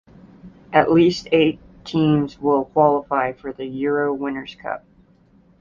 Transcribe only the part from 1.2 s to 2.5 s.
eight teams